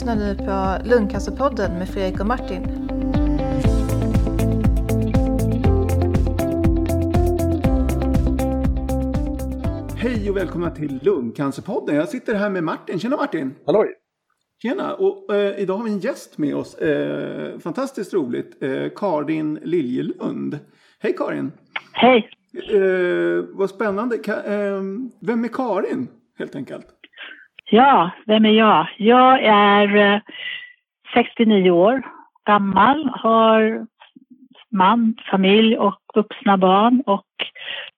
[0.00, 2.62] lyssnar nu på Lungcancerpodden med Fredrik och Martin.
[9.96, 11.96] Hej och välkomna till Lungcancerpodden.
[11.96, 12.98] Jag sitter här med Martin.
[12.98, 13.54] Tjena Martin!
[13.66, 13.94] Halloj!
[14.62, 14.94] Tjena!
[14.94, 16.74] Och, eh, idag har vi en gäst med oss.
[16.74, 18.62] Eh, fantastiskt roligt.
[18.62, 20.58] Eh, Karin Liljelund.
[20.98, 21.52] Hej Karin!
[21.92, 22.30] Hej!
[22.72, 24.18] Eh, vad spännande.
[24.18, 24.82] Ka eh,
[25.20, 26.86] vem är Karin helt enkelt?
[27.72, 28.86] Ja, vem är jag?
[28.96, 30.20] Jag är eh,
[31.14, 32.02] 69 år
[32.46, 33.86] gammal, har
[34.70, 37.26] man, familj och vuxna barn och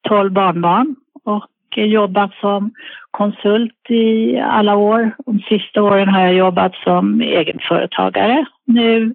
[0.09, 2.71] 12 barnbarn och jobbat som
[3.11, 5.11] konsult i alla år.
[5.27, 8.47] De sista åren har jag jobbat som egenföretagare.
[8.65, 9.15] Nu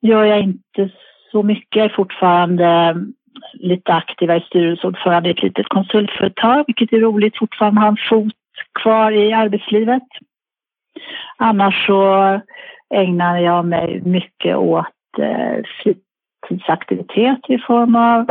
[0.00, 0.90] gör jag inte
[1.32, 2.96] så mycket, jag är fortfarande
[3.52, 8.34] lite aktiva i styrelseordförande i ett litet konsultföretag, vilket är roligt, fortfarande har en fot
[8.82, 10.02] kvar i arbetslivet.
[11.36, 12.40] Annars så
[12.94, 14.86] ägnar jag mig mycket åt
[15.18, 18.26] eh, fritidsaktivitet i form av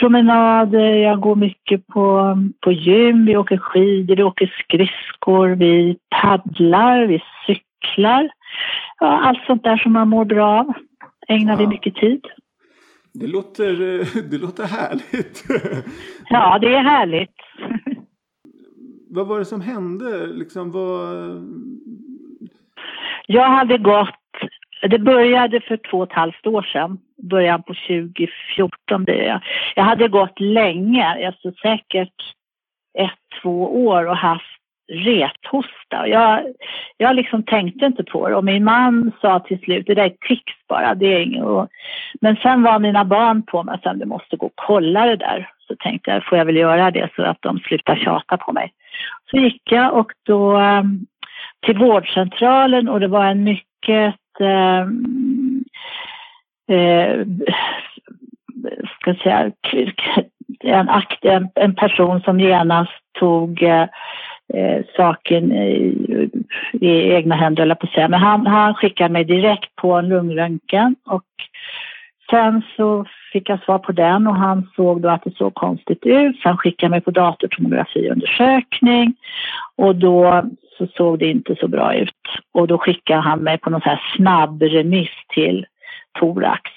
[0.00, 7.06] promenader, jag går mycket på, på gym, vi åker skidor, vi åker skridskor, vi paddlar,
[7.06, 8.30] vi cyklar.
[9.00, 10.72] Ja, allt sånt där som man mår bra av
[11.28, 11.58] ägnar ja.
[11.58, 12.26] vi mycket tid.
[13.14, 13.72] Det låter,
[14.30, 15.44] det låter härligt.
[16.28, 17.36] Ja, det är härligt.
[19.14, 20.26] Vad var det som hände?
[20.26, 21.16] Liksom, vad...
[23.26, 24.14] Jag hade gått,
[24.90, 29.40] det började för två och ett halvt år sedan, början på 2014 blir jag.
[29.76, 32.34] Jag hade gått länge, alltså säkert
[32.98, 34.61] ett, två år och haft
[34.92, 36.08] rethosta.
[36.08, 36.42] Jag,
[36.96, 40.26] jag liksom tänkte inte på det och min man sa till slut, det där är
[40.28, 41.68] tics bara, det är inget.
[42.20, 45.16] Men sen var mina barn på mig och sa, du måste gå och kolla det
[45.16, 45.50] där.
[45.68, 48.72] Så tänkte jag, får jag väl göra det så att de slutar tjata på mig.
[49.30, 51.06] Så gick jag och då ehm,
[51.66, 54.80] till vårdcentralen och det var en mycket eh,
[56.76, 57.26] eh,
[59.00, 59.50] ska säga,
[60.60, 63.86] en, akt, en, en person som genast tog eh,
[64.54, 66.30] eh, saken i,
[66.72, 68.08] i egna händer, eller på att säga.
[68.08, 71.24] Men han, han skickade mig direkt på en lungröntgen och
[72.30, 76.06] sen så fick jag svar på den och han såg då att det såg konstigt
[76.06, 76.40] ut.
[76.42, 79.14] Sen skickade mig på datortomografiundersökning
[79.76, 80.42] och då
[80.78, 82.10] så såg det inte så bra ut.
[82.52, 85.66] Och då skickade han mig på någon så här snabb remiss till
[86.18, 86.70] thorax.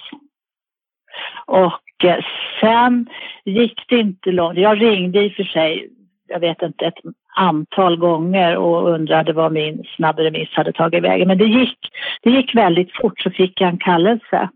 [1.46, 2.24] Och eh,
[2.60, 3.10] sen
[3.46, 4.58] gick det inte långt.
[4.58, 5.90] Jag ringde i och för sig,
[6.28, 7.00] jag vet inte, ett
[7.36, 11.28] antal gånger och undrade vad min snabbremiss hade tagit vägen.
[11.28, 11.78] Men det gick,
[12.22, 14.50] det gick väldigt fort så fick jag en kallelse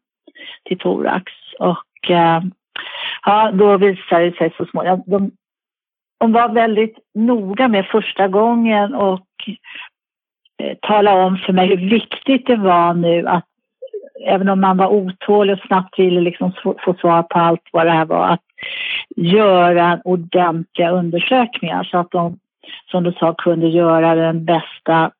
[0.64, 1.32] till thorax.
[1.60, 2.42] Och eh,
[3.26, 5.04] ja, då visade det sig så småningom.
[5.06, 5.32] De,
[6.20, 9.28] de var väldigt noga med första gången och
[10.64, 13.46] eh, tala om för mig hur viktigt det var nu att
[14.26, 16.52] även om man var otålig och snabbt ville liksom
[16.86, 18.42] få svar på allt vad det här var, att
[19.16, 22.40] göra ordentliga undersökningar så att de,
[22.91, 25.12] som du sa, kunde göra den bästa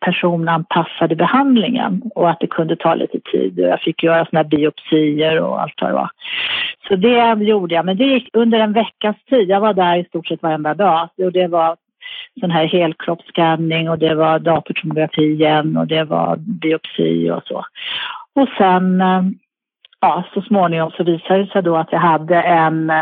[0.00, 3.58] personanpassade behandlingen och att det kunde ta lite tid.
[3.58, 6.10] Jag fick göra såna här biopsier och allt vad det var.
[6.88, 9.48] Så det gjorde jag, men det gick under en veckas tid.
[9.48, 11.76] Jag var där i stort sett varenda dag och det var
[12.40, 17.64] sån här helkroppsskanning och det var datortomografi igen och det var biopsi och så.
[18.34, 19.22] Och sen, eh,
[20.00, 22.92] ja, så småningom så visade det sig då att jag hade en,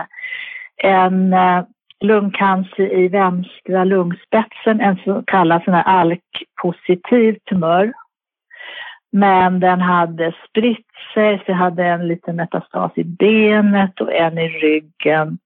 [0.77, 1.63] en eh,
[2.01, 7.93] lungcancer i vänstra lungspetsen, en så kallad sån här ALK-positiv tumör.
[9.13, 14.39] Men den hade spritt sig, så jag hade en liten metastas i benet och en
[14.39, 15.39] i ryggen.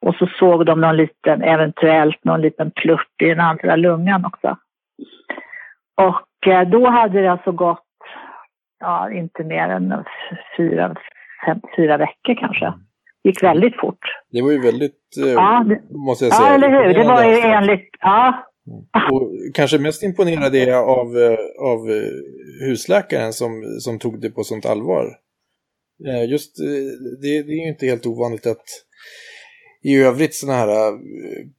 [0.00, 4.56] Och så såg de någon liten, eventuellt någon liten plutt i den andra lungan också.
[5.94, 7.84] Och eh, då hade det alltså gått,
[8.80, 10.04] ja, inte mer än
[10.56, 10.94] fyra,
[11.46, 12.72] fem, fyra veckor kanske
[13.24, 14.00] gick väldigt fort.
[14.30, 16.48] Det var ju väldigt, eh, ja, det, måste jag säga.
[16.48, 16.94] Ja, eller hur.
[16.94, 18.48] Det var ju enligt, ja.
[19.12, 24.30] Och kanske mest imponerad är jag av, eh, av eh, husläkaren som, som tog det
[24.30, 25.18] på sånt allvar.
[26.28, 26.56] Just
[27.22, 28.64] det, det är ju inte helt ovanligt att
[29.82, 30.92] i övrigt sådana här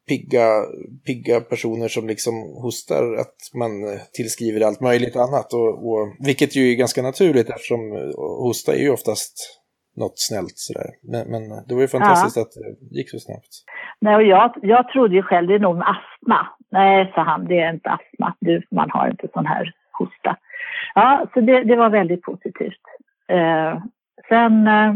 [0.07, 0.63] pigga,
[1.06, 3.71] pigga personer som liksom hostar att man
[4.13, 5.54] tillskriver allt möjligt annat.
[5.54, 7.80] Och, och, vilket ju är ganska naturligt eftersom
[8.18, 9.62] hosta är ju oftast
[9.95, 10.90] något snällt sådär.
[11.12, 12.42] Men, men det var ju fantastiskt ja.
[12.42, 13.54] att det gick så snabbt.
[14.00, 16.48] Nej, och jag, jag trodde ju själv det är nog astma.
[16.72, 18.36] Nej, sa han, det är inte astma.
[18.40, 20.38] Du, man har inte sån här hosta.
[20.95, 22.81] Ja, så det, det var väldigt positivt.
[23.28, 23.78] Eh,
[24.30, 24.94] sen eh,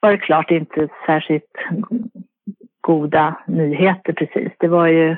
[0.00, 1.52] var det klart inte särskilt
[2.80, 4.52] goda nyheter precis.
[4.58, 5.16] Det var ju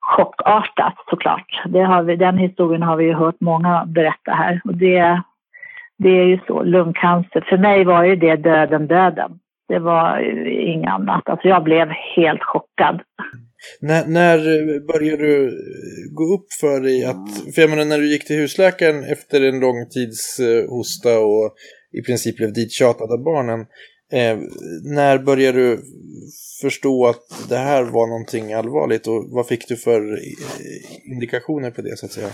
[0.00, 1.62] chockartat såklart.
[1.66, 4.60] Det har vi, den historien har vi ju hört många berätta här.
[4.64, 5.22] Och det,
[5.98, 7.46] det är ju så, lungcancer.
[7.48, 9.30] För mig var ju det döden, döden.
[9.68, 10.20] Det var
[10.72, 11.28] inget annat.
[11.28, 13.00] Alltså jag blev helt chockad.
[13.80, 14.38] När, när
[14.92, 15.50] började du
[16.12, 19.60] gå upp för dig att, för jag menar när du gick till husläkaren efter en
[19.60, 21.54] lång tids eh, hosta och
[21.98, 23.60] i princip blev dittjatad av barnen,
[24.12, 24.38] eh,
[24.96, 25.78] när började du
[26.62, 31.82] förstå att det här var någonting allvarligt och vad fick du för eh, indikationer på
[31.82, 32.32] det så att säga?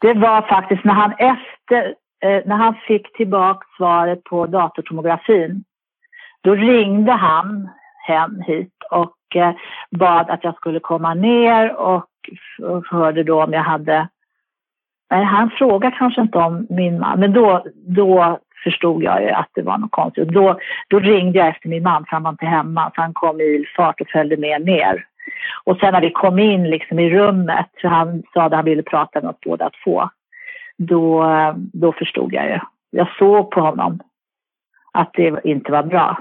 [0.00, 1.94] Det var faktiskt när han efter,
[2.24, 5.64] Eh, när han fick tillbaka svaret på datortomografin,
[6.40, 7.68] då ringde han
[8.06, 9.54] hem hit och eh,
[9.90, 12.10] bad att jag skulle komma ner och
[12.90, 14.08] hörde då om jag hade
[15.10, 19.50] Nej, han frågade kanske inte om min man, men då, då förstod jag ju att
[19.54, 20.28] det var något konstigt.
[20.28, 20.58] Då,
[20.88, 23.44] då ringde jag efter min man, för han var inte hemma, så han kom i
[23.44, 25.04] ilfart och följde med ner.
[25.64, 28.82] Och sen när vi kom in liksom i rummet, för han sa att han ville
[28.82, 30.08] prata med oss båda två,
[30.78, 31.24] då,
[31.72, 32.58] då förstod jag ju.
[32.90, 34.00] Jag såg på honom
[34.92, 36.18] att det inte var bra.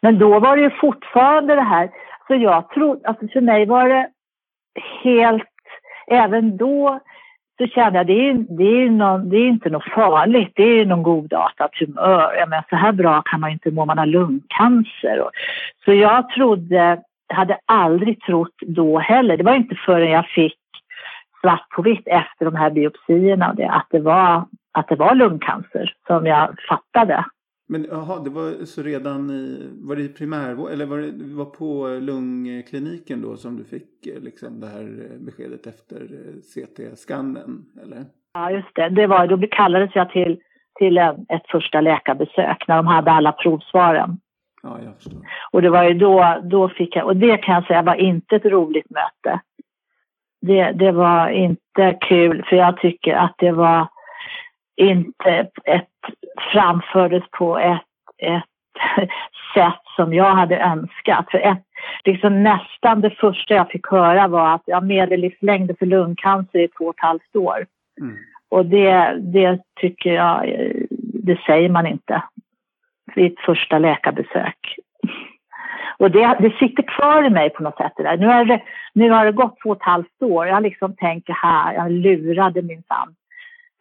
[0.00, 1.90] Men då var det ju fortfarande det här,
[2.26, 4.08] så jag trodde, alltså för mig var det
[5.02, 5.48] helt,
[6.06, 7.00] även då
[7.58, 10.86] så kände jag det är, det är, någon, det är inte något farligt, det är
[10.86, 12.34] någon godartad tumör.
[12.38, 15.20] Jag menar, så här bra kan man inte må, man har lungcancer.
[15.20, 15.30] Och,
[15.84, 20.56] så jag trodde, hade aldrig trott då heller, det var inte förrän jag fick
[21.42, 25.96] svart på vitt efter de här biopsierna det, att, det var, att det var lungcancer
[26.06, 27.24] som jag fattade.
[27.68, 31.44] Men jaha, det var så redan i, var det i primärvård eller var det var
[31.44, 37.64] på lungkliniken då som du fick eh, liksom det här eh, beskedet efter eh, CT-skannen
[37.82, 38.04] eller?
[38.34, 38.88] Ja, just det.
[38.88, 40.40] Det var, då kallades jag till,
[40.78, 44.18] till ett första läkarbesök när de hade alla provsvaren.
[44.62, 45.20] Ja, jag förstår.
[45.52, 48.36] Och det var ju då, då fick jag, och det kan jag säga var inte
[48.36, 49.40] ett roligt möte.
[50.42, 53.88] Det, det var inte kul för jag tycker att det var
[54.76, 55.88] inte ett,
[56.52, 57.82] framfördes på ett,
[58.18, 58.44] ett
[59.54, 61.30] sätt som jag hade önskat.
[61.30, 61.62] För ett,
[62.04, 66.84] liksom nästan det första jag fick höra var att jag medellivslängd för lungcancer i två
[66.84, 67.66] och ett halvt år.
[68.00, 68.16] Mm.
[68.48, 70.46] Och det, det tycker jag,
[71.24, 72.22] det säger man inte
[73.14, 74.76] vid ett första läkarbesök.
[76.02, 77.92] Och det, det sitter kvar i mig på något sätt.
[77.96, 78.16] Där.
[78.16, 78.62] Nu, är det,
[78.94, 80.46] nu har det gått två och ett halvt år.
[80.46, 83.14] Jag liksom tänker här, jag lurade min famn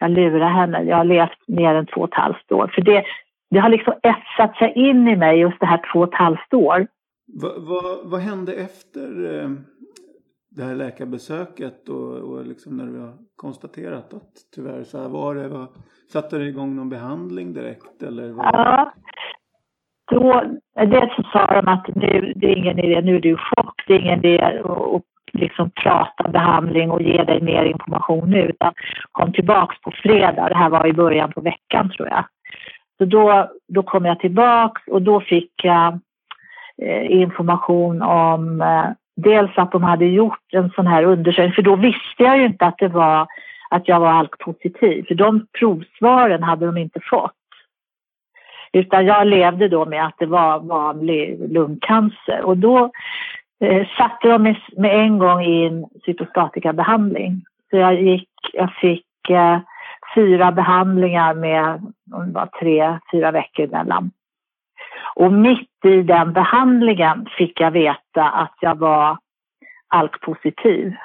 [0.01, 0.83] jag lurar henne.
[0.83, 2.71] Jag har levt mer än två och ett halvt år.
[2.75, 3.03] För det,
[3.49, 6.53] det har liksom etsat sig in i mig just det här två och ett halvt
[6.53, 6.87] år.
[7.41, 9.49] Va, va, vad hände efter eh,
[10.49, 15.35] det här läkarbesöket och, och liksom när du har konstaterat att tyvärr så här var
[15.35, 15.47] det?
[15.47, 15.67] Var,
[16.13, 18.03] satte du igång någon behandling direkt?
[18.03, 18.43] Eller var...
[18.43, 18.93] Ja,
[20.11, 20.43] då,
[20.75, 23.83] dels så sa de att nu, det är ingen idé, nu är du i chock,
[23.87, 25.01] det är ingen idé att
[25.33, 28.73] liksom prata behandling och ge dig mer information nu utan
[29.11, 30.49] kom tillbaks på fredag.
[30.49, 32.25] Det här var i början på veckan tror jag.
[32.97, 35.99] Så då, då kom jag tillbaks och då fick jag
[36.81, 38.85] eh, information om eh,
[39.15, 42.65] dels att de hade gjort en sån här undersökning, för då visste jag ju inte
[42.65, 43.27] att det var
[43.69, 47.31] att jag var alkpositiv, för de provsvaren hade de inte fått.
[48.73, 52.91] Utan jag levde då med att det var vanlig lungcancer och då
[53.59, 57.41] eh, satte de med, med en gång in cytostatikabehandling.
[57.69, 59.59] Så jag, gick, jag fick eh,
[60.15, 64.11] fyra behandlingar med om det var tre, fyra veckor emellan.
[65.15, 69.17] Och mitt i den behandlingen fick jag veta att jag var
[69.87, 70.95] ALK-positiv.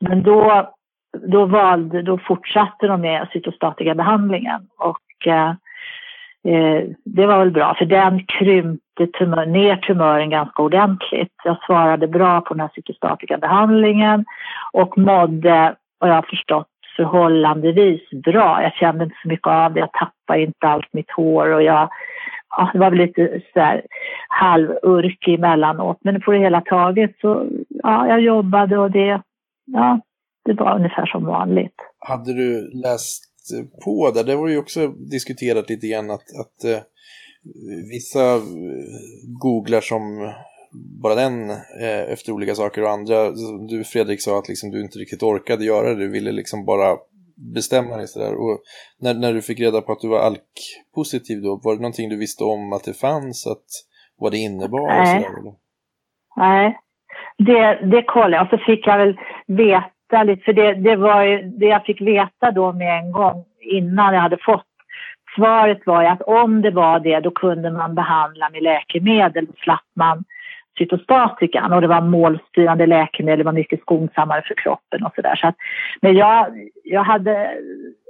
[0.00, 0.70] Men då,
[1.12, 5.54] då, valde, då fortsatte de med cytostatikabehandlingen och eh,
[6.48, 11.32] Eh, det var väl bra, för den krympte tumör, ner tumören ganska ordentligt.
[11.44, 14.24] Jag svarade bra på den här psykostatikabehandlingen
[14.72, 16.66] och mådde, vad jag har förstått,
[16.96, 18.62] förhållandevis bra.
[18.62, 21.88] Jag kände inte så mycket av det, jag tappade inte allt mitt hår och jag,
[22.50, 23.82] ja, det var väl lite så här
[24.28, 25.98] halvurkig emellanåt.
[26.00, 29.22] Men på det hela taget så, ja, jag jobbade och det,
[29.64, 30.00] ja,
[30.44, 31.76] det var ungefär som vanligt.
[31.98, 33.29] Hade du läst
[33.84, 34.24] på där.
[34.24, 36.82] Det var ju också diskuterat lite grann att, att eh,
[37.90, 38.40] vissa eh,
[39.40, 40.32] googlar som
[41.02, 43.30] bara den eh, efter olika saker och andra.
[43.68, 46.00] Du Fredrik sa att liksom, du inte riktigt orkade göra det.
[46.00, 46.96] Du ville liksom bara
[47.54, 48.34] bestämma dig sådär.
[48.34, 48.60] Och
[49.00, 52.16] när, när du fick reda på att du var alk-positiv då, var det någonting du
[52.16, 53.46] visste om att det fanns?
[53.46, 53.66] Att,
[54.18, 54.88] vad det innebar?
[54.88, 55.00] Nej.
[55.00, 55.54] Och sådär, eller?
[56.36, 56.78] Nej,
[57.38, 58.42] det, det kollade jag.
[58.42, 59.16] Och så fick jag väl
[59.46, 63.44] veta väldigt, för det, det var ju det jag fick veta då med en gång
[63.60, 64.66] innan jag hade fått
[65.36, 69.46] svaret var ju att om det var det då kunde man behandla med läkemedel.
[69.46, 70.24] Då slapp man
[70.78, 75.36] cytostatikan och det var målstyrande läkemedel, det var mycket skonsammare för kroppen och sådär.
[75.36, 75.52] Så
[76.00, 76.46] men jag,
[76.84, 77.50] jag hade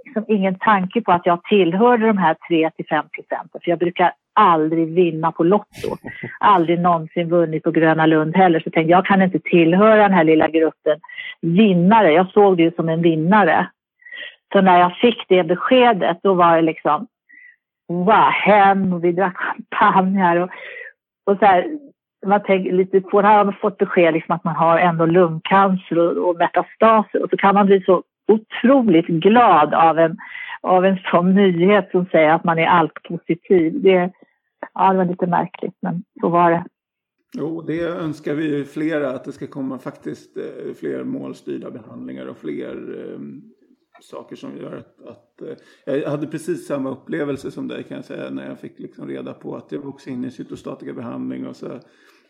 [0.04, 3.78] liksom ingen tanke på att jag tillhörde de här 3 till 5 procenten, för jag
[3.78, 5.96] brukar aldrig vinna på Lotto.
[6.40, 8.60] Aldrig någonsin vunnit på Gröna Lund heller.
[8.60, 11.00] Så jag tänkte jag kan inte tillhöra den här lilla gruppen
[11.40, 12.12] vinnare.
[12.12, 13.66] Jag såg det ju som en vinnare.
[14.52, 17.06] Så när jag fick det beskedet, då var det liksom
[17.88, 20.50] wow, hem och vi drack champagne här och,
[21.26, 21.66] och så här,
[22.26, 25.06] man tänker lite på, det här har man fått besked liksom att man har ändå
[25.06, 30.16] lungcancer och, och metastaser och så kan man bli så otroligt glad av en,
[30.60, 33.82] av en sån nyhet som säger att man är alkpositiv.
[33.82, 34.10] Det,
[34.74, 36.64] ja, det var lite märkligt, men så var det.
[37.36, 42.36] Jo, det önskar vi flera, att det ska komma faktiskt eh, fler målstyrda behandlingar och
[42.36, 43.20] fler eh,
[44.02, 45.42] saker som gör att, att
[45.86, 49.08] eh, jag hade precis samma upplevelse som dig kan jag säga när jag fick liksom
[49.08, 51.80] reda på att jag var också inne i cytostatika behandling och så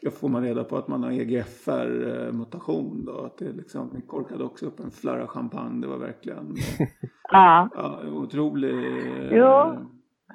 [0.00, 3.18] jag får man reda på att man har EGFR-mutation då.
[3.18, 5.80] Att det liksom, vi korkade också upp en flarra champagne.
[5.80, 6.54] Det var verkligen
[7.32, 7.68] ja.
[7.75, 8.75] ja, otrolig...
[9.32, 9.76] Jo,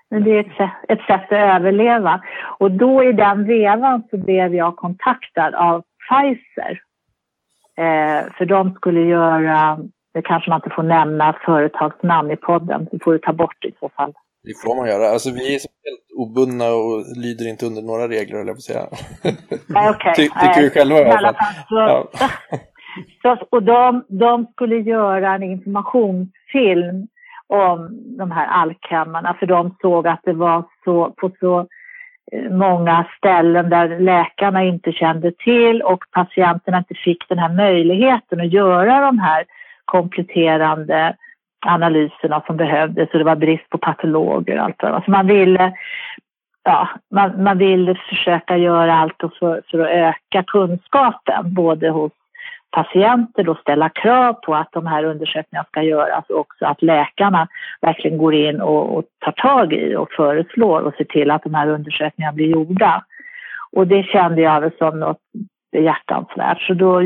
[0.09, 2.21] men det är ett sätt, ett sätt att överleva.
[2.59, 6.81] Och då i den vevan så blev jag kontaktad av Pfizer.
[7.77, 9.79] Eh, för de skulle göra,
[10.13, 13.71] det kanske man inte får nämna företagsnamn i podden, det får du ta bort i
[13.79, 14.13] så fall.
[14.43, 15.09] Det får man göra.
[15.09, 15.65] Alltså vi är helt
[16.15, 18.87] obundna och lyder inte under några regler, eller jag säga.
[19.91, 20.13] Okay.
[20.15, 21.53] Ty tycker vi själva i alla fall.
[21.69, 22.07] Så, ja.
[23.37, 27.07] så, och de, de skulle göra en informationsfilm
[27.49, 31.59] om de här alkhammarna för de såg att det var så, på så
[32.31, 38.41] eh, många ställen där läkarna inte kände till och patienterna inte fick den här möjligheten
[38.41, 39.45] att göra de här
[39.85, 41.15] kompletterande
[41.65, 45.73] analyserna som behövdes och det var brist på patologer och allt det alltså man ville
[46.67, 52.11] Ja, man, man ville försöka göra allt för, för att öka kunskapen både hos
[52.75, 57.47] patienter då ställa krav på att de här undersökningarna ska göras och också att läkarna
[57.81, 61.53] verkligen går in och, och tar tag i och föreslår och ser till att de
[61.53, 63.03] här undersökningarna blir gjorda.
[63.71, 65.21] Och det kände jag väl som något
[65.77, 66.61] hjärtansvärt.
[66.61, 67.01] Så då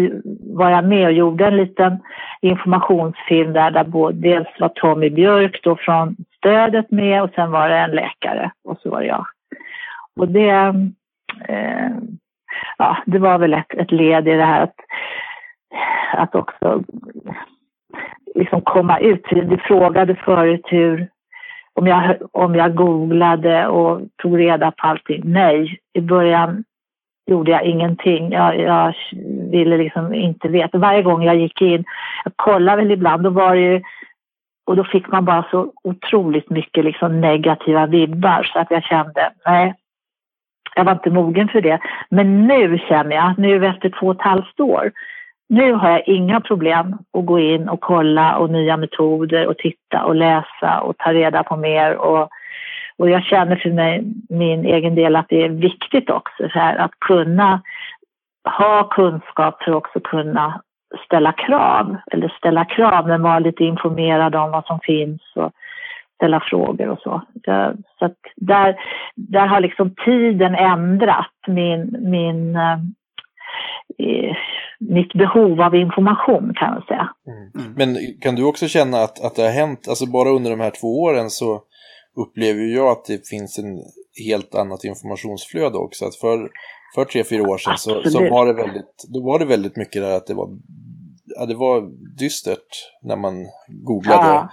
[0.55, 1.99] var jag med och gjorde en liten
[2.41, 7.69] informationsfilm där, där både, dels var Tommy Björk då från stödet med och sen var
[7.69, 9.25] det en läkare och så var det jag.
[10.19, 10.49] Och det,
[11.47, 11.91] eh,
[12.77, 14.75] ja, det var väl ett, ett led i det här att,
[16.13, 16.83] att också
[18.35, 19.25] liksom komma ut.
[19.29, 21.07] Du frågade förut hur,
[21.73, 25.21] om jag, om jag googlade och tog reda på allting.
[25.25, 26.63] Nej, i början
[27.27, 28.31] gjorde jag ingenting.
[28.31, 28.95] Jag, jag
[29.51, 30.77] ville liksom inte veta.
[30.77, 31.85] Varje gång jag gick in,
[32.23, 33.81] jag kollade väl ibland, då var det ju
[34.69, 39.31] och då fick man bara så otroligt mycket liksom negativa vibbar så att jag kände,
[39.45, 39.75] nej,
[40.75, 41.79] jag var inte mogen för det.
[42.09, 44.91] Men nu känner jag, nu efter två och ett halvt år,
[45.49, 50.03] nu har jag inga problem att gå in och kolla och nya metoder och titta
[50.03, 52.29] och läsa och ta reda på mer och
[52.99, 56.91] och jag känner för mig, min egen del att det är viktigt också här, att
[56.99, 57.61] kunna
[58.59, 60.61] ha kunskap för att också kunna
[61.05, 65.51] ställa krav, eller ställa krav men vara lite informerad om vad som finns och
[66.15, 67.21] ställa frågor och så.
[67.99, 68.75] Så att där,
[69.15, 72.55] där har liksom tiden ändrat min, min,
[73.97, 74.35] eh,
[74.79, 77.09] mitt behov av information kan man säga.
[77.27, 77.73] Mm.
[77.73, 80.71] Men kan du också känna att, att det har hänt, alltså bara under de här
[80.81, 81.61] två åren så
[82.17, 83.79] upplever jag att det finns en
[84.27, 86.05] helt annat informationsflöde också.
[86.05, 86.49] Att för,
[86.95, 90.01] för tre, fyra år sedan så, så, var det väldigt, då var det väldigt mycket
[90.01, 90.49] där att det var,
[91.25, 94.27] ja, det var dystert när man googlade.
[94.27, 94.49] Ja.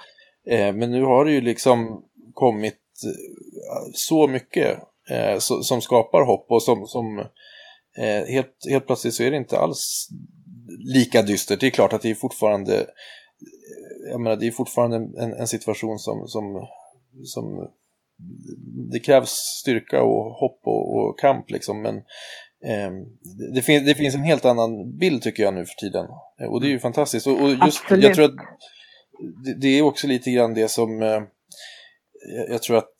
[0.50, 2.02] Eh, men nu har det ju liksom
[2.34, 4.78] kommit eh, så mycket
[5.10, 7.24] eh, så, som skapar hopp och som, som
[7.98, 10.08] eh, helt, helt plötsligt så är det inte alls
[10.78, 11.60] lika dystert.
[11.60, 12.86] Det är klart att det är fortfarande
[14.10, 16.66] jag menar, det är fortfarande en, en situation som, som
[17.24, 17.70] som
[18.92, 21.96] det krävs styrka och hopp och, och kamp liksom men
[22.64, 22.90] eh,
[23.54, 26.06] det, fin det finns en helt annan bild tycker jag nu för tiden
[26.50, 28.04] och det är ju fantastiskt och, och just Absolut.
[28.04, 28.36] jag tror att
[29.44, 31.22] det, det, är också lite grann det som eh,
[32.48, 32.90] jag tror att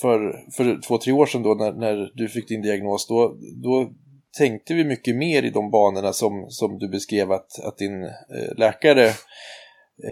[0.00, 3.90] för, för två, tre år sedan då när, när du fick din diagnos då, då
[4.38, 8.56] tänkte vi mycket mer i de banorna som, som du beskrev att, att din eh,
[8.56, 9.06] läkare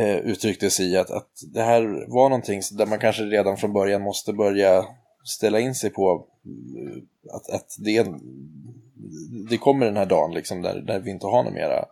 [0.00, 3.72] eh, uttryckte sig i att, att det här var någonting där man kanske redan från
[3.72, 4.84] början måste börja
[5.24, 8.06] ställa in sig på eh, att, att det,
[9.50, 11.84] det kommer den här dagen liksom där, där vi inte har något mera.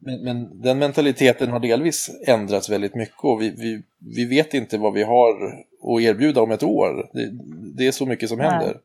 [0.00, 4.78] Men, men, den mentaliteten har delvis ändrats väldigt mycket och vi, vi, vi vet inte
[4.78, 5.46] vad vi har
[5.82, 7.10] att erbjuda om ett år.
[7.12, 7.30] Det,
[7.76, 8.80] det är så mycket som händer.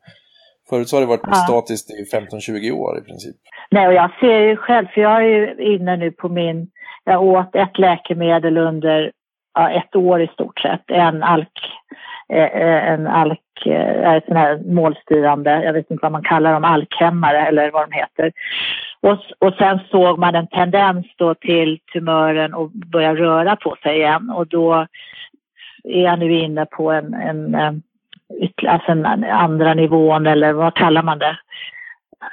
[0.69, 1.33] Förut så har det varit ja.
[1.33, 3.35] statiskt i 15-20 år i princip.
[3.71, 6.67] Nej, och jag ser ju själv, för jag är ju inne nu på min,
[7.03, 9.11] jag åt ett läkemedel under
[9.53, 11.59] ja, ett år i stort sett, en alk,
[12.33, 16.63] eh, eh, en alk, eh, sån här målstyrande, jag vet inte vad man kallar dem,
[16.63, 18.31] alkhämmare eller vad de heter.
[19.01, 23.97] Och, och sen såg man en tendens då till tumören att börja röra på sig
[23.97, 24.87] igen och då
[25.83, 27.81] är jag nu inne på en, en
[28.63, 31.37] alltså en andra nivån eller vad kallar man det?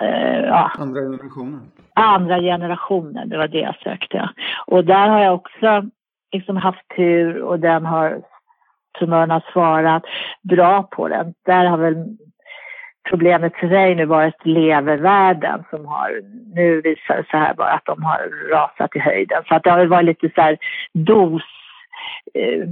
[0.03, 0.71] Uh, ja.
[0.79, 1.61] Andra generationen?
[1.95, 4.31] Andra generationen, det var det jag sökte.
[4.67, 5.85] Och där har jag också
[6.33, 8.23] liksom haft tur och den har
[8.99, 10.03] tumören har svarat
[10.43, 11.35] bra på den.
[11.45, 12.17] Där har väl
[13.09, 16.21] problemet för mig nu varit levervärden som har,
[16.55, 19.43] nu visar det sig här bara att de har rasat i höjden.
[19.49, 20.59] Så att det har väl varit lite så här
[20.93, 21.43] dos,
[22.35, 22.69] eh,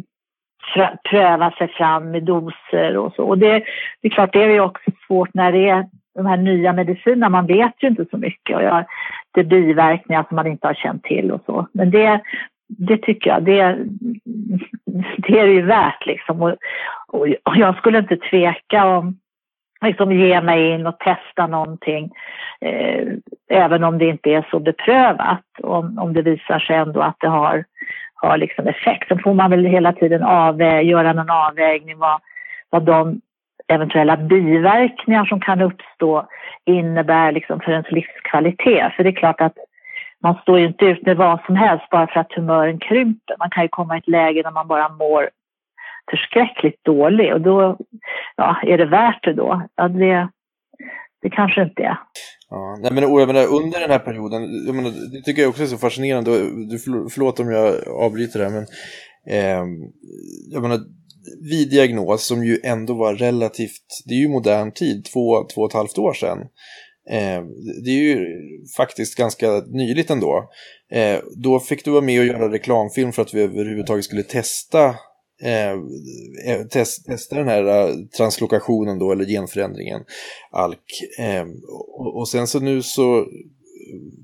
[1.10, 3.24] pröva sig fram med doser och så.
[3.24, 3.64] Och det,
[4.00, 7.28] det är klart, det är ju också svårt när det är de här nya medicinerna,
[7.28, 8.84] man vet ju inte så mycket och jag,
[9.32, 11.66] det är biverkningar som man inte har känt till och så.
[11.72, 12.20] Men det,
[12.68, 13.62] det tycker jag, det,
[15.16, 16.42] det är det ju värt liksom.
[16.42, 16.56] Och,
[17.08, 19.18] och, jag skulle inte tveka om
[19.84, 22.10] liksom ge mig in och testa någonting,
[22.60, 23.06] eh,
[23.50, 27.28] även om det inte är så beprövat, om, om det visar sig ändå att det
[27.28, 27.64] har
[28.26, 29.08] har liksom effekt.
[29.08, 32.20] Sen får man väl hela tiden avvä göra någon avvägning vad,
[32.70, 33.20] vad de
[33.68, 36.28] eventuella biverkningar som kan uppstå
[36.64, 38.92] innebär liksom för ens livskvalitet.
[38.92, 39.56] För det är klart att
[40.22, 43.36] man står ju inte ut med vad som helst bara för att tumören krymper.
[43.38, 45.30] Man kan ju komma i ett läge där man bara mår
[46.10, 47.76] förskräckligt dålig och då
[48.36, 49.62] ja, är det värt det då.
[49.76, 50.28] Ja, det,
[51.22, 51.96] det kanske inte är.
[52.54, 55.62] Ja, nej men jag menar, under den här perioden, jag menar, det tycker jag också
[55.62, 56.30] är så fascinerande,
[56.70, 56.78] du,
[57.10, 58.66] förlåt om jag avbryter det här, men
[59.28, 59.64] eh,
[60.50, 60.80] jag menar,
[61.50, 65.70] vid diagnos som ju ändå var relativt, det är ju modern tid, två, två och
[65.70, 66.38] ett halvt år sedan.
[67.10, 67.42] Eh,
[67.84, 68.26] det är ju
[68.76, 70.50] faktiskt ganska nyligt ändå.
[70.92, 74.94] Eh, då fick du vara med och göra reklamfilm för att vi överhuvudtaget skulle testa
[75.42, 75.72] Eh,
[76.52, 80.04] eh, test, testa den här eh, translokationen då, eller genförändringen,
[80.50, 81.02] ALK.
[81.18, 81.46] Eh,
[81.98, 83.26] och, och, sen så nu så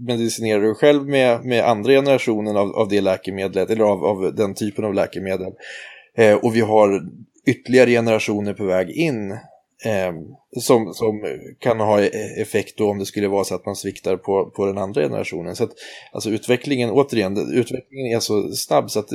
[0.01, 4.55] medicinerar du själv med, med andra generationen av, av det läkemedlet, eller av, av den
[4.55, 5.53] typen av läkemedel.
[6.17, 7.03] Eh, och vi har
[7.47, 9.39] ytterligare generationer på väg in
[9.85, 10.13] Eh,
[10.61, 11.23] som, som
[11.59, 14.67] kan ha e-, effekt då om det skulle vara så att man sviktar på, på
[14.67, 15.57] den andra generationen.
[15.57, 15.71] Så att,
[16.13, 19.09] alltså utvecklingen, återigen, utvecklingen är så snabb så att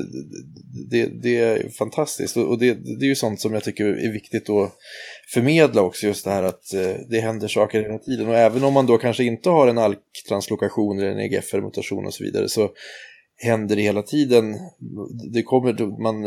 [0.90, 2.38] det, det är fantastiskt.
[2.38, 4.72] Och det, det är ju sånt som jag tycker är viktigt att
[5.34, 8.28] förmedla också, just det här att eh, det händer saker hela tiden.
[8.28, 12.24] Och även om man då kanske inte har en ALK-translokation eller en EGFR-mutation och så
[12.24, 12.70] vidare så
[13.44, 14.56] händer hela tiden.
[15.34, 16.24] Det kommer, man,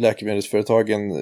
[0.00, 1.16] läkemedelsföretagen eh,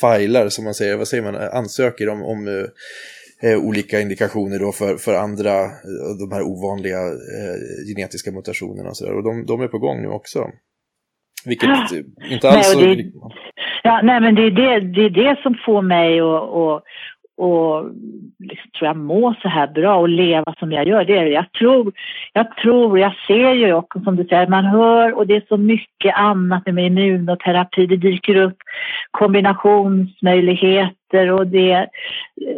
[0.00, 4.72] filar, som man säger, vad säger man, ansöker om, om eh, eh, olika indikationer då
[4.72, 7.56] för, för andra, eh, de här ovanliga eh,
[7.88, 9.16] genetiska mutationerna och så där.
[9.16, 10.46] Och de, de är på gång nu också.
[11.46, 11.88] Vilket ah.
[12.30, 13.12] inte alls nej, det,
[13.82, 16.82] Ja, nej, men det är det, det är det som får mig att
[17.36, 17.90] och
[18.38, 21.04] liksom, tror jag må så här bra och leva som jag gör.
[21.04, 21.92] Det är jag tror,
[22.32, 25.56] jag tror, jag ser ju också som du säger, man hör och det är så
[25.56, 27.86] mycket annat med immunoterapi.
[27.86, 28.56] Det dyker upp
[29.10, 31.88] kombinationsmöjligheter och det,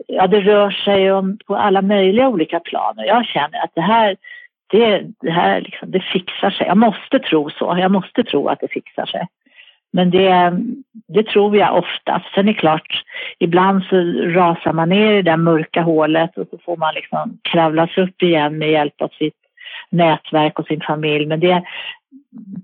[0.06, 3.04] ja, det rör sig om på alla möjliga olika planer.
[3.04, 4.16] Jag känner att det här,
[4.70, 6.66] det, det här liksom, det fixar sig.
[6.66, 7.76] Jag måste tro så.
[7.78, 9.26] Jag måste tro att det fixar sig.
[9.92, 10.58] Men det,
[11.08, 12.34] det tror jag oftast.
[12.34, 13.02] Sen är det klart,
[13.38, 17.38] ibland så rasar man ner i det där mörka hålet och så får man liksom
[17.42, 19.34] kravlas upp igen med hjälp av sitt
[19.90, 21.26] nätverk och sin familj.
[21.26, 21.64] Men det,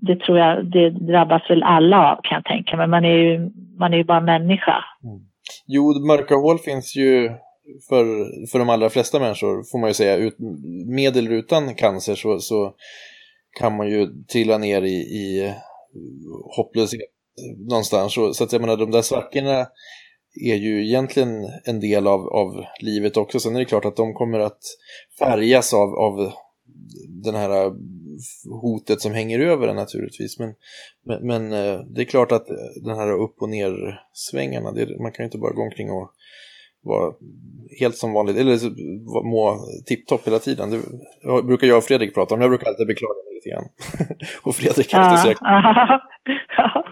[0.01, 2.87] det tror jag, det drabbas väl alla av kan jag tänka mig.
[2.87, 4.85] Man är ju, man är ju bara människa.
[5.03, 5.19] Mm.
[5.67, 7.29] Jo, mörka hål finns ju
[7.89, 8.05] för,
[8.51, 10.15] för de allra flesta människor, får man ju säga.
[10.15, 10.35] Ut,
[10.95, 12.73] med eller utan cancer så, så
[13.59, 15.53] kan man ju trilla ner i, i
[16.57, 17.14] hopplöshet
[17.69, 18.13] någonstans.
[18.13, 19.67] Så, så att jag menar, de där svackorna
[20.41, 21.29] är ju egentligen
[21.63, 23.39] en del av, av livet också.
[23.39, 24.59] Sen är det klart att de kommer att
[25.19, 26.31] färgas av, av
[27.23, 27.71] den här
[28.61, 30.39] hotet som hänger över den naturligtvis.
[30.39, 30.53] Men,
[31.05, 32.45] men, men, eh, det är klart att
[32.83, 36.11] den här upp och ner svängarna, det, man kan ju inte bara gå omkring och
[36.83, 37.13] vara
[37.79, 38.59] helt som vanligt, eller
[39.23, 40.69] må tipptopp hela tiden.
[40.69, 40.81] Det
[41.43, 43.69] brukar jag och Fredrik prata om, jag brukar alltid beklaga mig lite grann.
[44.43, 45.45] och Fredrik är inte säker.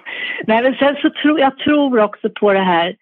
[0.48, 2.96] Nej, men sen så tror jag tror också på det här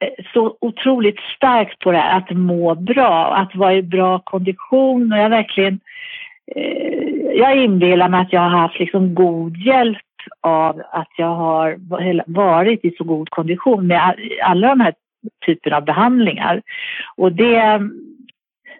[0.00, 5.12] eh, så otroligt starkt på det här att må bra, att vara i bra kondition
[5.12, 5.80] och jag verkligen
[6.56, 9.98] eh, jag inbillar mig att jag har haft liksom god hjälp
[10.40, 11.76] av att jag har
[12.26, 14.94] varit i så god kondition med alla de här
[15.46, 16.62] typerna av behandlingar.
[17.16, 17.80] Och det,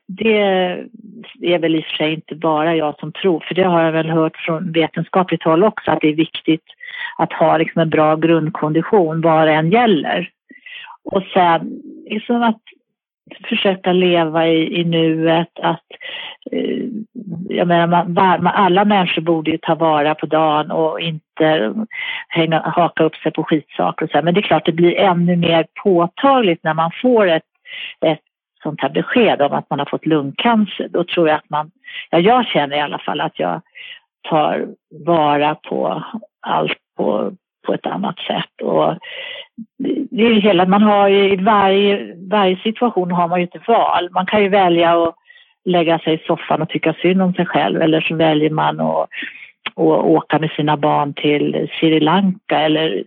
[0.06, 0.38] det
[1.42, 3.92] är väl i och för sig inte bara jag som tror, för det har jag
[3.92, 6.64] väl hört från vetenskapligt håll också, att det är viktigt
[7.18, 10.30] att ha liksom en bra grundkondition vad det än gäller.
[11.04, 12.60] Och sen liksom att
[13.48, 15.86] försöka leva i, i nuet, att
[16.52, 16.84] eh,
[17.48, 21.74] jag menar, man, alla människor borde ju ta vara på dagen och inte
[22.28, 24.22] hänga, haka upp sig på skitsaker och så.
[24.22, 27.42] Men det är klart, det blir ännu mer påtagligt när man får ett,
[28.00, 28.20] ett
[28.64, 30.88] sånt här besked om att man har fått lungcancer.
[30.88, 31.70] Då tror jag att man,
[32.10, 33.60] ja jag känner i alla fall att jag
[34.28, 34.66] tar
[35.06, 36.04] vara på
[36.46, 37.32] allt på,
[37.66, 38.62] på ett annat sätt.
[38.62, 38.94] Och
[40.10, 44.08] det är hela, man har ju i varje, varje situation har man ju ett val.
[44.10, 45.14] Man kan ju välja att
[45.64, 49.08] lägga sig i soffan och tycka synd om sig själv eller så väljer man att
[49.74, 53.04] och åka med sina barn till Sri Lanka eller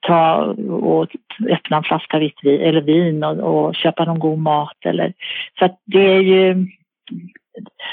[0.00, 1.08] ta och
[1.50, 4.76] öppna en flaska vitt vin, eller vin och, och köpa någon god mat.
[4.84, 5.12] Eller,
[5.58, 6.66] så att det är ju...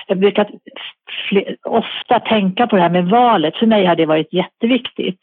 [0.07, 0.47] Jag brukar
[1.63, 3.57] ofta tänka på det här med valet.
[3.57, 5.19] För mig har det varit jätteviktigt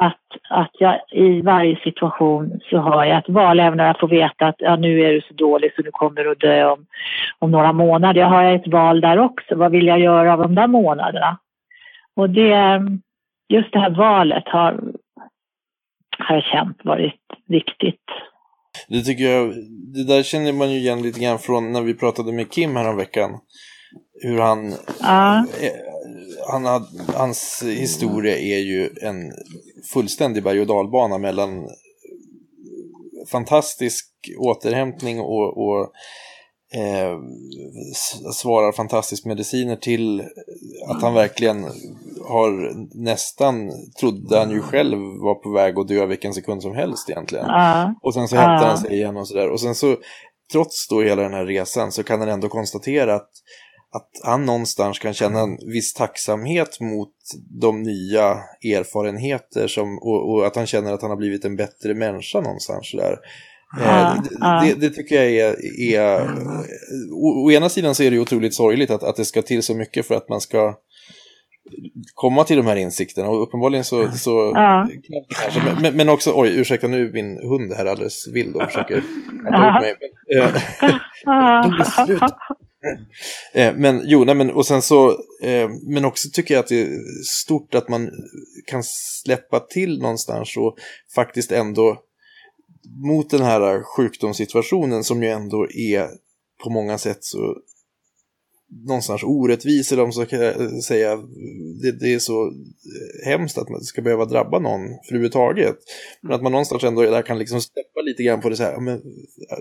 [0.00, 4.08] att, att jag i varje situation så har jag ett val, även när jag får
[4.08, 6.86] veta att ja, nu är du så dålig så du kommer att dö om,
[7.38, 8.20] om några månader.
[8.20, 9.54] Jag har ett val där också.
[9.54, 11.38] Vad vill jag göra av de där månaderna?
[12.18, 12.80] Och det,
[13.48, 14.72] just det här valet har,
[16.18, 18.04] har jag känt varit viktigt.
[18.88, 19.54] Det tycker jag,
[19.94, 23.30] det där känner man ju igen lite grann från när vi pratade med Kim häromveckan.
[24.22, 25.38] Hur han, ja.
[25.38, 25.72] Eh,
[26.50, 26.82] han had,
[27.14, 29.32] hans historia är ju en
[29.92, 31.68] fullständig berg och dalbana mellan
[33.32, 34.06] fantastisk
[34.38, 35.92] återhämtning och, och
[36.74, 37.18] eh,
[38.32, 40.20] svarar fantastiskt mediciner till
[40.88, 41.64] att han verkligen
[42.28, 42.72] har
[43.04, 47.46] nästan, trodde han ju själv var på väg att dö vilken sekund som helst egentligen.
[47.46, 48.68] Uh, och sen så hämtar uh.
[48.68, 49.48] han sig igen och sådär.
[49.48, 49.96] Och sen så,
[50.52, 53.30] trots då hela den här resan så kan han ändå konstatera att
[53.90, 57.12] att han någonstans kan känna en viss tacksamhet mot
[57.60, 61.94] de nya erfarenheter som, och, och att han känner att han har blivit en bättre
[61.94, 63.18] människa någonstans där.
[63.76, 64.64] Ah, det, ah.
[64.64, 65.56] Det, det, tycker jag är,
[65.94, 66.20] är
[67.12, 69.74] å, å, ena sidan så är det otroligt sorgligt att, att det ska till så
[69.74, 70.74] mycket för att man ska
[72.14, 74.88] komma till de här insikterna och uppenbarligen så, så ja.
[75.42, 78.96] kanske, men, men, också, oj ursäkta nu är min hund här alldeles vild och försöker
[79.48, 79.94] äta upp mig.
[81.26, 81.64] Men,
[82.20, 82.28] äh,
[83.54, 85.10] Eh, men jo, nej, men och sen så,
[85.42, 88.10] eh, men också tycker jag att det är stort att man
[88.66, 90.76] kan släppa till någonstans och
[91.14, 92.02] faktiskt ändå
[93.06, 96.08] mot den här sjukdomssituationen som ju ändå är
[96.64, 97.56] på många sätt så
[98.70, 101.16] någonstans orättvis eller om så kan jag säga
[101.82, 105.76] det, det, är så eh, hemskt att man ska behöva drabba någon för överhuvudtaget.
[106.22, 108.80] Men att man någonstans ändå där kan liksom släppa lite grann på det så här,
[108.80, 109.58] men eh,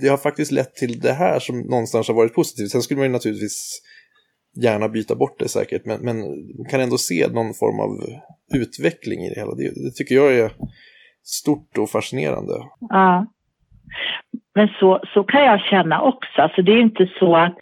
[0.00, 2.70] det har faktiskt lett till det här som någonstans har varit positivt.
[2.70, 3.82] Sen skulle man ju naturligtvis
[4.62, 6.18] gärna byta bort det säkert, men, men
[6.56, 7.90] man kan ändå se någon form av
[8.54, 9.54] utveckling i det hela.
[9.54, 10.52] Det, det tycker jag är
[11.22, 12.52] stort och fascinerande.
[12.80, 13.26] Ja.
[14.54, 16.42] Men så, så kan jag känna också.
[16.42, 17.56] Alltså det är inte så att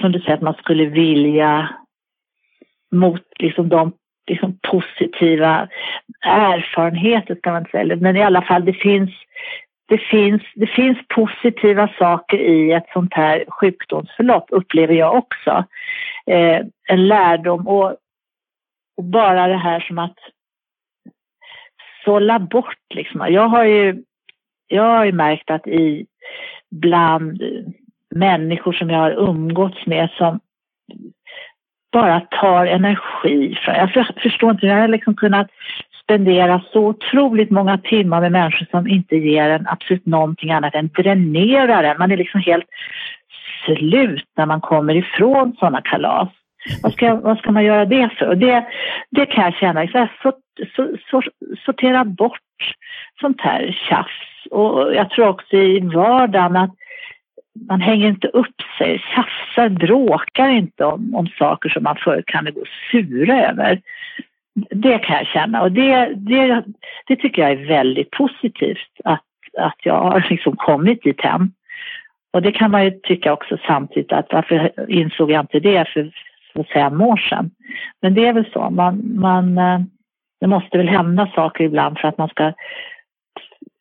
[0.00, 1.68] som du säger, att man skulle vilja
[2.90, 3.92] mot liksom de
[4.28, 5.68] liksom positiva
[6.26, 7.96] erfarenheter, ska man inte säga.
[7.96, 9.10] Men i alla fall, det finns,
[9.88, 15.64] det, finns, det finns positiva saker i ett sånt här sjukdomsförlopp, upplever jag också.
[16.26, 17.96] Eh, en lärdom och,
[18.96, 20.18] och, bara det här som att
[22.04, 23.32] sålla bort liksom.
[23.32, 24.02] Jag har ju,
[24.66, 26.06] jag har ju märkt att i
[26.70, 27.42] bland
[28.14, 30.40] människor som jag har umgåtts med som
[31.92, 33.74] bara tar energi från.
[33.74, 35.46] Jag förstår inte, jag har liksom kunnat
[36.02, 40.88] spendera så otroligt många timmar med människor som inte ger en absolut någonting annat än
[40.88, 41.98] dränerar en.
[41.98, 42.66] Man är liksom helt
[43.64, 46.28] slut när man kommer ifrån sådana kalas.
[46.82, 48.26] Vad ska, vad ska man göra det för?
[48.28, 48.66] Och det,
[49.10, 50.32] det kan jag känna, liksom, så,
[50.76, 51.22] så, så,
[51.64, 52.74] sortera bort
[53.20, 54.46] sånt här tjafs.
[54.50, 56.74] Och jag tror också i vardagen att
[57.68, 62.44] man hänger inte upp sig, tjafsar, bråkar inte om, om saker som man förut kan
[62.44, 63.80] gå sura över.
[64.70, 66.64] Det kan jag känna och det, det,
[67.06, 69.24] det tycker jag är väldigt positivt att,
[69.58, 71.50] att jag har liksom kommit dit hem.
[72.32, 76.10] Och det kan man ju tycka också samtidigt att varför insåg jag inte det för,
[76.52, 77.50] för fem år sedan?
[78.02, 79.80] Men det är väl så, man, man, eh,
[80.40, 82.52] det måste väl hända saker ibland för att man ska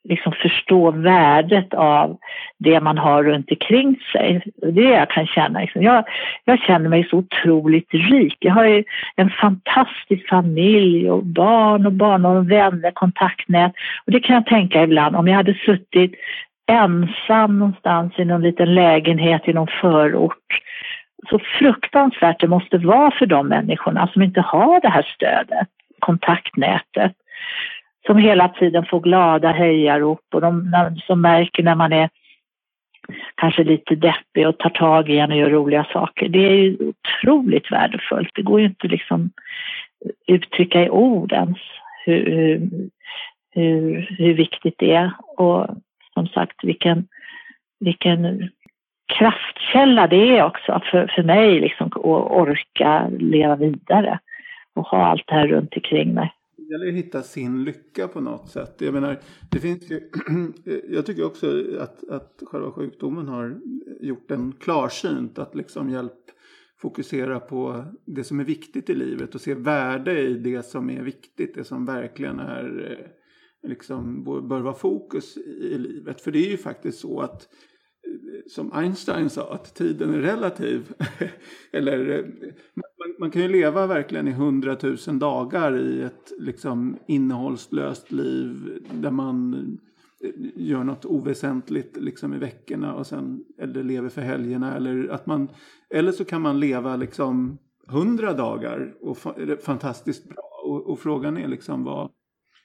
[0.10, 2.18] liksom förstå värdet av
[2.58, 4.42] det man har runt omkring sig.
[4.56, 5.60] Det är det jag kan känna.
[5.60, 5.84] Liksom.
[5.84, 6.04] Jag,
[6.46, 8.38] jag känner mig så otroligt rik.
[8.40, 8.84] Jag har ju
[9.16, 13.74] en fantastisk familj och barn och barn och vänner, kontaktnät.
[14.06, 16.14] Och det kan jag tänka ibland om jag hade suttit
[16.68, 20.62] ensam någonstans i någon liten lägenhet i någon förort.
[21.30, 25.68] Så fruktansvärt det måste vara för de människorna som inte har det här stödet,
[26.00, 27.14] kontaktnätet
[28.08, 30.72] som hela tiden får glada hejarop och de
[31.08, 32.10] som märker när man är
[33.36, 36.30] kanske lite deppig och tar tag i en och gör roliga saker.
[36.30, 38.32] Det är ju otroligt värdefullt.
[38.34, 39.32] Det går ju inte liksom
[40.28, 41.58] uttrycka i ord ens
[42.06, 42.60] hur,
[43.52, 45.12] hur, hur viktigt det är.
[45.38, 45.68] Och
[46.14, 47.08] som sagt vilken,
[47.80, 48.50] vilken
[49.18, 54.20] kraftkälla det är också för, för mig liksom att orka leva vidare
[54.76, 56.34] och ha allt det här runt omkring mig
[56.68, 58.76] det gäller att hitta sin lycka på något sätt.
[58.78, 59.20] Jag menar,
[59.52, 60.10] det finns ju,
[60.90, 63.60] jag tycker också att, att själva sjukdomen har
[64.02, 66.14] gjort en klarsynt att liksom hjälp
[66.78, 71.04] fokusera på det som är viktigt i livet och se värde i det som är
[71.04, 76.22] viktigt, det som verkligen är eh, liksom bör vara fokus i livet.
[76.22, 77.50] För det är ju faktiskt så att
[78.48, 80.94] som Einstein sa, att tiden är relativ.
[81.72, 82.32] Eller
[82.74, 89.12] man, man, kan ju leva verkligen i hundratusen dagar i ett liksom innehållslöst liv där
[89.12, 89.78] man
[90.56, 94.76] gör något oväsentligt liksom i veckorna och sen eller lever för helgerna.
[94.76, 95.50] Eller att man
[95.90, 99.18] eller så kan man leva liksom hundra dagar och
[99.62, 100.44] fantastiskt bra.
[100.64, 102.12] Och, och, frågan är liksom vad,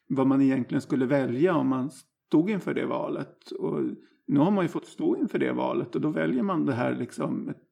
[0.09, 1.91] vad man egentligen skulle välja om man
[2.29, 3.51] stod inför det valet.
[3.51, 3.81] Och
[4.29, 6.95] nu har man ju fått stå inför det valet och då väljer man det här
[6.95, 7.63] liksom ett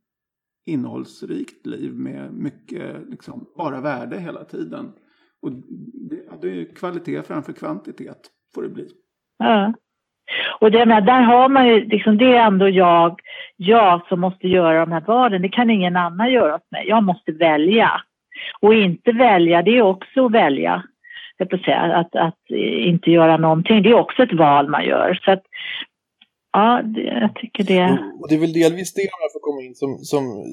[0.66, 4.92] innehållsrikt liv med mycket liksom bara värde hela tiden.
[5.42, 5.52] Och
[6.10, 8.20] det, det är kvalitet framför kvantitet
[8.54, 8.88] får det bli.
[9.38, 9.72] Ja.
[10.60, 13.20] Och det med, där har man ju, liksom, det är ändå jag,
[13.56, 15.42] jag som måste göra de här valen.
[15.42, 16.88] Det kan ingen annan göra åt mig.
[16.88, 18.02] Jag måste välja.
[18.60, 20.82] Och inte välja, det är också att välja.
[21.38, 25.20] Att, att, att inte göra någonting, det är också ett val man gör.
[25.24, 25.42] Så att
[26.52, 28.12] Ja, det, jag tycker det.
[28.20, 30.44] Och det är väl delvis det jag får komma in som, som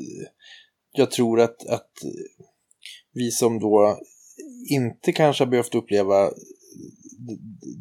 [0.92, 1.92] jag tror att, att
[3.14, 3.98] vi som då
[4.70, 6.30] inte kanske har behövt uppleva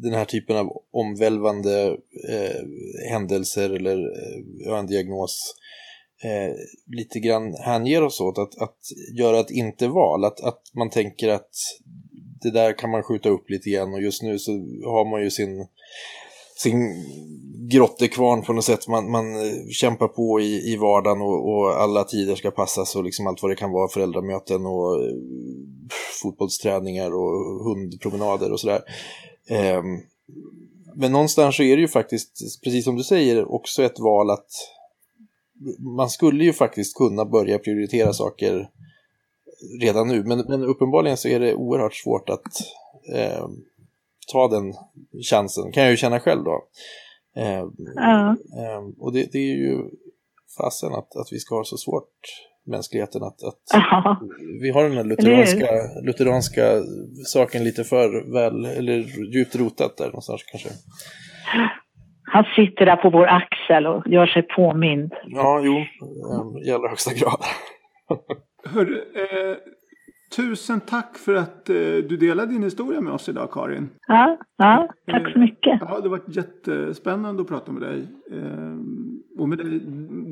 [0.01, 1.97] den här typen av omvälvande
[2.29, 2.63] eh,
[3.11, 3.97] händelser eller
[4.67, 5.53] eh, en diagnos
[6.23, 6.55] eh,
[6.97, 8.77] lite grann hänger oss åt att, att
[9.17, 10.25] göra ett inte-val.
[10.25, 11.49] Att, att man tänker att
[12.41, 14.51] det där kan man skjuta upp lite grann och just nu så
[14.85, 15.67] har man ju sin
[16.57, 17.05] sin
[17.71, 18.87] grottekvarn på något sätt.
[18.87, 23.03] Man, man eh, kämpar på i, i vardagen och, och, alla tider ska passas och
[23.03, 25.13] liksom allt vad det kan vara, föräldramöten och eh,
[26.21, 28.81] fotbollsträningar och hundpromenader och sådär.
[29.77, 30.01] Um,
[30.95, 34.49] men någonstans så är det ju faktiskt, precis som du säger, också ett val att
[35.97, 38.69] man skulle ju faktiskt kunna börja prioritera saker
[39.81, 40.23] redan nu.
[40.23, 42.45] Men, men uppenbarligen så är det oerhört svårt att
[43.13, 43.47] eh,
[44.31, 44.73] ta den
[45.31, 46.63] chansen, kan jag ju känna själv då.
[47.37, 47.63] Eh,
[47.95, 48.29] ja.
[48.29, 49.77] eh, och det, det, är ju
[50.57, 52.13] fasen att, att vi ska ha så svårt,
[52.65, 53.63] mänskligheten, att, att
[54.61, 55.67] vi har den här lutheranska,
[56.03, 56.81] lutheranska
[57.25, 58.97] saken lite för väl, eller
[59.33, 60.69] djupt rotat där någonstans kanske.
[62.31, 65.13] Han sitter där på vår axel och gör sig påmind.
[65.27, 65.75] Ja, jo,
[66.65, 67.43] i allra högsta grad.
[68.63, 68.85] Hör,
[69.15, 69.57] eh,
[70.35, 73.89] Tusen tack för att eh, du delade din historia med oss idag Karin.
[74.07, 75.77] Ja, ja tack så mycket.
[75.81, 78.07] Ja, det har varit jättespännande att prata med dig.
[78.31, 78.77] Eh,
[79.39, 79.79] och med dig,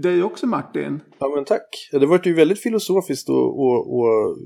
[0.01, 1.01] dig, också Martin.
[1.19, 1.89] Ja men tack.
[1.91, 4.38] Det var ju väldigt filosofiskt och, och, och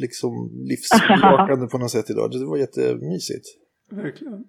[0.00, 2.30] liksom livsbejakande på något sätt idag.
[2.30, 3.46] Det var jättemysigt.
[3.90, 4.44] Verkligen.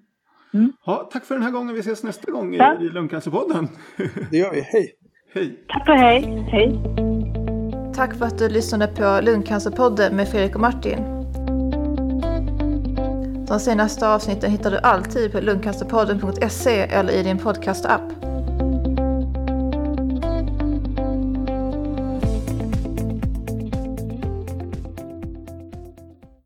[0.54, 0.72] Mm.
[0.86, 1.74] Ja, tack för den här gången.
[1.74, 2.82] Vi ses nästa gång ja.
[2.82, 3.68] i, i Lungcancerpodden.
[4.32, 4.62] det gör vi.
[4.62, 4.94] Hej.
[5.34, 5.66] Hej.
[5.68, 6.22] Tack och hej.
[6.52, 7.17] Hej.
[7.98, 10.98] Tack för att du lyssnade på Lungcancerpodden med Fredrik och Martin.
[13.48, 18.27] De senaste avsnitten hittar du alltid på lungcancerpodden.se eller i din podcastapp.